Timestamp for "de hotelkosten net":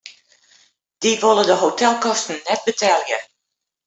1.49-2.61